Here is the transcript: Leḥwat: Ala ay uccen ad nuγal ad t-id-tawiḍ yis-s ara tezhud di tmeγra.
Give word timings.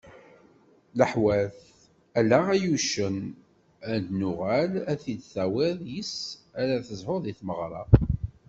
Leḥwat: 0.99 1.57
Ala 2.19 2.39
ay 2.53 2.63
uccen 2.75 3.17
ad 3.93 4.03
nuγal 4.19 4.73
ad 4.91 4.99
t-id-tawiḍ 5.03 5.79
yis-s 5.93 6.19
ara 6.61 6.85
tezhud 6.87 7.21
di 7.25 7.33
tmeγra. 7.39 7.83